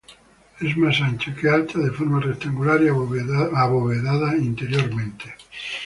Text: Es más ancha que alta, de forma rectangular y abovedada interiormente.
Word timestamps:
Es 0.59 0.75
más 0.77 0.99
ancha 0.99 1.35
que 1.35 1.47
alta, 1.47 1.77
de 1.77 1.91
forma 1.91 2.19
rectangular 2.19 2.81
y 2.81 2.87
abovedada 2.87 4.35
interiormente. 4.35 5.35